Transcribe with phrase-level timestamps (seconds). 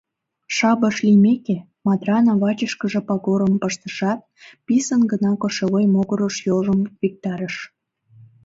[0.55, 4.19] «Шабаш» лиймеке, Матрана вачышкыже пагорым пыштышат,
[4.65, 7.55] писын гына кошевой могырыш йолжым виктарыш.